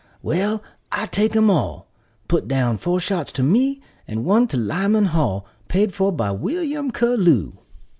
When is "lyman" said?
4.57-5.05